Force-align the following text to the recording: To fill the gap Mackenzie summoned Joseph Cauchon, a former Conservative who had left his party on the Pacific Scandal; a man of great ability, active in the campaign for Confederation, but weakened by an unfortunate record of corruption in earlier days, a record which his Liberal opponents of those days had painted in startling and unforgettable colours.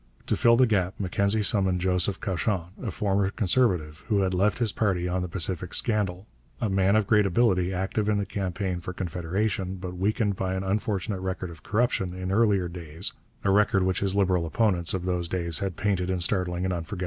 To 0.25 0.35
fill 0.35 0.57
the 0.57 0.65
gap 0.65 0.95
Mackenzie 0.99 1.43
summoned 1.43 1.79
Joseph 1.79 2.19
Cauchon, 2.19 2.69
a 2.81 2.89
former 2.89 3.29
Conservative 3.29 4.03
who 4.07 4.21
had 4.21 4.33
left 4.33 4.57
his 4.57 4.71
party 4.71 5.07
on 5.07 5.21
the 5.21 5.27
Pacific 5.27 5.75
Scandal; 5.75 6.25
a 6.59 6.71
man 6.71 6.95
of 6.95 7.05
great 7.05 7.27
ability, 7.27 7.71
active 7.71 8.09
in 8.09 8.17
the 8.17 8.25
campaign 8.25 8.79
for 8.79 8.93
Confederation, 8.93 9.75
but 9.75 9.95
weakened 9.95 10.35
by 10.35 10.55
an 10.55 10.63
unfortunate 10.63 11.19
record 11.19 11.51
of 11.51 11.61
corruption 11.61 12.15
in 12.15 12.31
earlier 12.31 12.67
days, 12.67 13.13
a 13.43 13.51
record 13.51 13.83
which 13.83 13.99
his 13.99 14.15
Liberal 14.15 14.47
opponents 14.47 14.95
of 14.95 15.05
those 15.05 15.27
days 15.29 15.59
had 15.59 15.77
painted 15.77 16.09
in 16.09 16.19
startling 16.19 16.65
and 16.65 16.73
unforgettable 16.73 16.89
colours. 16.89 16.99